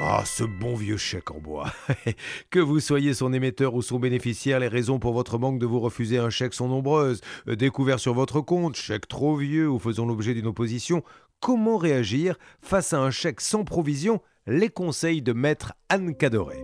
Ah, 0.00 0.22
ce 0.24 0.44
bon 0.44 0.76
vieux 0.76 0.96
chèque 0.96 1.32
en 1.32 1.40
bois. 1.40 1.72
que 2.50 2.60
vous 2.60 2.78
soyez 2.78 3.14
son 3.14 3.32
émetteur 3.32 3.74
ou 3.74 3.82
son 3.82 3.98
bénéficiaire, 3.98 4.60
les 4.60 4.68
raisons 4.68 5.00
pour 5.00 5.12
votre 5.12 5.38
banque 5.38 5.58
de 5.58 5.66
vous 5.66 5.80
refuser 5.80 6.18
un 6.18 6.30
chèque 6.30 6.54
sont 6.54 6.68
nombreuses. 6.68 7.20
Euh, 7.48 7.56
Découvert 7.56 7.98
sur 7.98 8.14
votre 8.14 8.40
compte, 8.40 8.76
chèque 8.76 9.08
trop 9.08 9.34
vieux 9.34 9.68
ou 9.68 9.80
faisant 9.80 10.06
l'objet 10.06 10.34
d'une 10.34 10.46
opposition. 10.46 11.02
Comment 11.40 11.78
réagir 11.78 12.36
face 12.60 12.92
à 12.92 13.00
un 13.00 13.10
chèque 13.10 13.40
sans 13.40 13.64
provision? 13.64 14.20
Les 14.46 14.68
conseils 14.68 15.20
de 15.20 15.32
maître 15.32 15.72
Anne 15.88 16.14
Cadoret. 16.14 16.62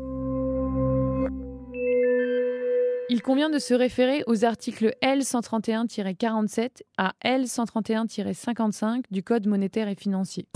Il 3.11 3.21
convient 3.21 3.51
de 3.51 3.59
se 3.59 3.75
référer 3.75 4.23
aux 4.29 4.45
articles 4.45 4.95
L131-47 5.03 6.83
à 6.99 7.15
L131-55 7.25 9.03
du 9.11 9.25
Code 9.25 9.49
monétaire 9.49 9.89
et 9.89 9.97
financier. 9.97 10.47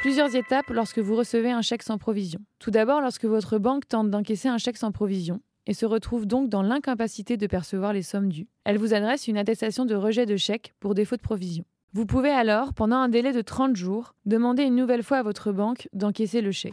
Plusieurs 0.00 0.34
étapes 0.34 0.70
lorsque 0.70 0.98
vous 0.98 1.14
recevez 1.14 1.50
un 1.50 1.60
chèque 1.60 1.82
sans 1.82 1.98
provision. 1.98 2.40
Tout 2.58 2.70
d'abord, 2.70 3.02
lorsque 3.02 3.26
votre 3.26 3.58
banque 3.58 3.86
tente 3.86 4.08
d'encaisser 4.08 4.48
un 4.48 4.56
chèque 4.56 4.78
sans 4.78 4.92
provision 4.92 5.40
et 5.66 5.74
se 5.74 5.84
retrouve 5.84 6.24
donc 6.24 6.48
dans 6.48 6.62
l'incapacité 6.62 7.36
de 7.36 7.46
percevoir 7.46 7.92
les 7.92 8.00
sommes 8.00 8.30
dues, 8.30 8.48
elle 8.64 8.78
vous 8.78 8.94
adresse 8.94 9.28
une 9.28 9.36
attestation 9.36 9.84
de 9.84 9.94
rejet 9.94 10.24
de 10.24 10.38
chèque 10.38 10.72
pour 10.80 10.94
défaut 10.94 11.16
de 11.16 11.20
provision. 11.20 11.64
Vous 11.92 12.06
pouvez 12.06 12.30
alors, 12.30 12.72
pendant 12.72 12.96
un 12.96 13.10
délai 13.10 13.34
de 13.34 13.42
30 13.42 13.76
jours, 13.76 14.14
demander 14.24 14.62
une 14.62 14.74
nouvelle 14.74 15.02
fois 15.02 15.18
à 15.18 15.22
votre 15.22 15.52
banque 15.52 15.86
d'encaisser 15.92 16.40
le 16.40 16.50
chèque. 16.50 16.72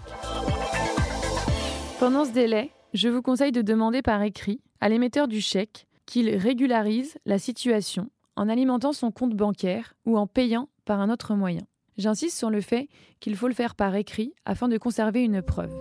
Pendant 2.00 2.24
ce 2.24 2.32
délai, 2.32 2.72
je 2.94 3.10
vous 3.10 3.22
conseille 3.22 3.52
de 3.52 3.62
demander 3.62 4.02
par 4.02 4.22
écrit 4.22 4.62
à 4.80 4.88
l'émetteur 4.88 5.28
du 5.28 5.42
chèque 5.42 5.86
qu'il 6.06 6.34
régularise 6.34 7.18
la 7.26 7.40
situation 7.40 8.10
en 8.38 8.48
alimentant 8.48 8.94
son 8.94 9.12
compte 9.12 9.36
bancaire 9.36 9.96
ou 10.06 10.18
en 10.18 10.28
payant 10.28 10.70
par 10.86 11.02
un 11.02 11.10
autre 11.10 11.36
moyen. 11.36 11.64
J'insiste 11.98 12.38
sur 12.38 12.50
le 12.50 12.62
fait 12.62 12.90
qu'il 13.20 13.36
faut 13.36 13.48
le 13.48 13.54
faire 13.54 13.76
par 13.76 13.96
écrit 13.96 14.34
afin 14.46 14.68
de 14.68 14.78
conserver 14.78 15.24
une 15.24 15.42
preuve. 15.42 15.74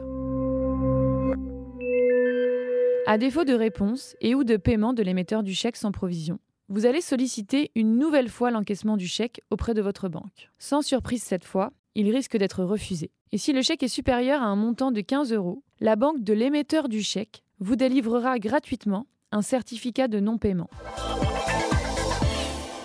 À 3.06 3.18
défaut 3.18 3.44
de 3.44 3.54
réponse 3.54 4.16
et 4.20 4.34
ou 4.34 4.42
de 4.42 4.56
paiement 4.56 4.92
de 4.92 5.02
l'émetteur 5.02 5.42
du 5.42 5.54
chèque 5.54 5.76
sans 5.76 5.92
provision, 5.92 6.38
vous 6.68 6.86
allez 6.86 7.00
solliciter 7.00 7.70
une 7.76 7.98
nouvelle 7.98 8.28
fois 8.28 8.50
l'encaissement 8.50 8.96
du 8.96 9.06
chèque 9.06 9.40
auprès 9.50 9.74
de 9.74 9.82
votre 9.82 10.08
banque. 10.08 10.50
Sans 10.58 10.82
surprise 10.82 11.22
cette 11.22 11.44
fois, 11.44 11.72
il 11.94 12.10
risque 12.10 12.36
d'être 12.36 12.64
refusé. 12.64 13.12
Et 13.30 13.38
si 13.38 13.52
le 13.52 13.62
chèque 13.62 13.82
est 13.82 13.88
supérieur 13.88 14.42
à 14.42 14.46
un 14.46 14.56
montant 14.56 14.90
de 14.90 15.00
15 15.00 15.32
euros, 15.32 15.62
la 15.80 15.96
banque 15.96 16.24
de 16.24 16.32
l'émetteur 16.32 16.88
du 16.88 17.02
chèque 17.02 17.44
vous 17.60 17.76
délivrera 17.76 18.38
gratuitement 18.38 19.06
un 19.32 19.42
certificat 19.42 20.08
de 20.08 20.18
non-paiement. 20.18 20.70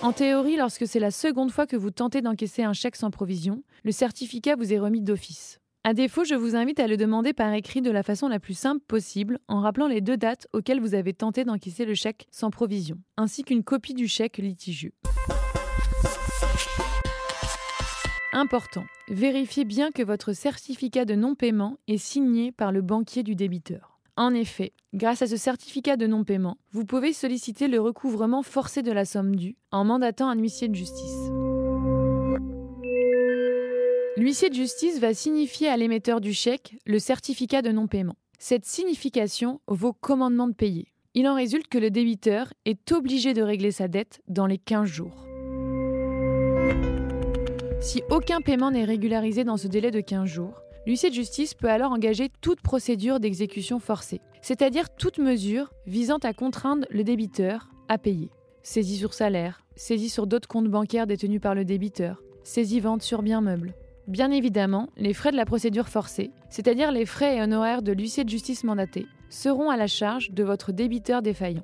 En 0.02 0.13
théorie, 0.13 0.55
lorsque 0.55 0.88
c'est 0.88 0.99
la 0.99 1.11
seconde 1.11 1.52
fois 1.52 1.67
que 1.67 1.75
vous 1.75 1.91
tentez 1.91 2.21
d'encaisser 2.21 2.63
un 2.63 2.73
chèque 2.73 2.95
sans 2.95 3.11
provision, 3.11 3.63
le 3.83 3.91
certificat 3.91 4.55
vous 4.55 4.73
est 4.73 4.80
remis 4.80 5.02
d'office. 5.02 5.59
À 5.83 5.94
défaut, 5.94 6.23
je 6.23 6.33
vous 6.33 6.55
invite 6.55 6.80
à 6.80 6.88
le 6.88 6.97
demander 6.97 7.33
par 7.33 7.53
écrit 7.53 7.83
de 7.83 7.91
la 7.91 8.02
façon 8.02 8.27
la 8.27 8.39
plus 8.39 8.55
simple 8.55 8.83
possible 8.88 9.38
en 9.47 9.61
rappelant 9.61 9.88
les 9.88 10.02
deux 10.02 10.17
dates 10.17 10.47
auxquelles 10.53 10.81
vous 10.81 10.95
avez 10.95 11.13
tenté 11.13 11.44
d'encaisser 11.44 11.85
le 11.85 11.94
chèque 11.94 12.25
sans 12.31 12.49
provision, 12.49 12.97
ainsi 13.16 13.44
qu'une 13.44 13.63
copie 13.63 13.94
du 13.94 14.07
chèque 14.07 14.38
litigieux. 14.38 14.94
Important, 18.33 18.85
vérifiez 19.07 19.66
bien 19.66 19.91
que 19.91 20.01
votre 20.01 20.33
certificat 20.33 21.06
de 21.06 21.13
non-paiement 21.13 21.78
est 21.88 21.97
signé 21.97 22.51
par 22.51 22.72
le 22.72 22.81
banquier 22.81 23.22
du 23.22 23.35
débiteur. 23.35 23.91
En 24.21 24.35
effet, 24.35 24.73
grâce 24.93 25.23
à 25.23 25.27
ce 25.27 25.35
certificat 25.35 25.97
de 25.97 26.05
non-paiement, 26.05 26.57
vous 26.73 26.85
pouvez 26.85 27.11
solliciter 27.11 27.67
le 27.67 27.81
recouvrement 27.81 28.43
forcé 28.43 28.83
de 28.83 28.91
la 28.91 29.03
somme 29.03 29.35
due 29.35 29.57
en 29.71 29.83
mandatant 29.83 30.29
un 30.29 30.37
huissier 30.37 30.67
de 30.67 30.75
justice. 30.75 31.31
L'huissier 34.17 34.51
de 34.51 34.53
justice 34.53 34.99
va 34.99 35.15
signifier 35.15 35.69
à 35.69 35.75
l'émetteur 35.75 36.21
du 36.21 36.33
chèque 36.33 36.75
le 36.85 36.99
certificat 36.99 37.63
de 37.63 37.71
non-paiement. 37.71 38.15
Cette 38.37 38.65
signification 38.65 39.59
vaut 39.65 39.93
commandement 39.93 40.47
de 40.47 40.53
payer. 40.53 40.93
Il 41.15 41.27
en 41.27 41.33
résulte 41.33 41.67
que 41.67 41.79
le 41.79 41.89
débiteur 41.89 42.53
est 42.65 42.91
obligé 42.91 43.33
de 43.33 43.41
régler 43.41 43.71
sa 43.71 43.88
dette 43.88 44.21
dans 44.27 44.45
les 44.45 44.59
15 44.59 44.88
jours. 44.88 45.25
Si 47.79 48.03
aucun 48.11 48.41
paiement 48.41 48.69
n'est 48.69 48.85
régularisé 48.85 49.43
dans 49.43 49.57
ce 49.57 49.67
délai 49.67 49.89
de 49.89 49.99
15 50.01 50.29
jours, 50.29 50.61
l'huissier 50.86 51.09
de 51.09 51.16
justice 51.16 51.53
peut 51.53 51.69
alors 51.69 51.92
engager 51.92 52.30
toute 52.42 52.62
procédure 52.62 53.19
d'exécution 53.19 53.80
forcée, 53.80 54.22
c'est-à-dire 54.42 54.90
toute 54.90 55.19
mesure 55.19 55.72
visant 55.86 56.18
à 56.18 56.34
contraindre 56.34 56.86
le 56.90 57.03
débiteur 57.03 57.69
à 57.88 57.97
payer. 57.97 58.30
Saisie 58.64 58.97
sur 58.97 59.14
salaire, 59.14 59.64
saisie 59.75 60.09
sur 60.09 60.28
d'autres 60.28 60.47
comptes 60.47 60.69
bancaires 60.69 61.08
détenus 61.08 61.42
par 61.42 61.56
le 61.56 61.66
débiteur, 61.66 62.22
saisie 62.44 62.80
vente 62.80 63.02
sur 63.02 63.22
bien 63.22 63.42
meuble. 63.42 63.74
Bien 64.08 64.31
évidemment, 64.31 64.90
les 64.97 65.14
frais 65.14 65.31
de 65.31 65.38
la 65.38 65.46
procédure 65.46 65.88
forcée, 65.88 66.31
c'est-à-dire 66.50 66.92
les 66.92 67.06
frais 67.06 67.38
et 67.38 67.42
honoraires 67.42 67.81
de 67.81 67.92
l'huissier 67.92 68.24
de 68.24 68.30
justice 68.30 68.63
mandaté, 68.63 69.06
seront 69.30 69.69
à 69.69 69.78
la 69.78 69.88
charge 69.88 70.31
de 70.31 70.44
votre 70.44 70.72
débiteur 70.72 71.22
défaillant. 71.22 71.63